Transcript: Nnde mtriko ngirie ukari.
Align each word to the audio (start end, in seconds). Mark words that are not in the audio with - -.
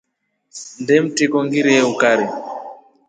Nnde 0.79 0.95
mtriko 1.03 1.37
ngirie 1.45 1.81
ukari. 1.93 2.27